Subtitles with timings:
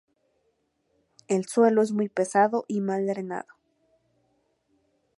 [1.27, 3.45] El suelo es muy pesado y mal drenado.